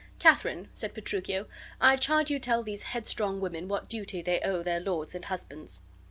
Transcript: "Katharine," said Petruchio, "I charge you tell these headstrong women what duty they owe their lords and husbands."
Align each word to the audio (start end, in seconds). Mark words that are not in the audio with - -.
"Katharine," 0.17 0.67
said 0.73 0.95
Petruchio, 0.95 1.45
"I 1.79 1.95
charge 1.95 2.31
you 2.31 2.39
tell 2.39 2.63
these 2.63 2.81
headstrong 2.81 3.39
women 3.39 3.67
what 3.67 3.87
duty 3.87 4.23
they 4.23 4.39
owe 4.39 4.63
their 4.63 4.79
lords 4.79 5.13
and 5.13 5.25
husbands." 5.25 5.81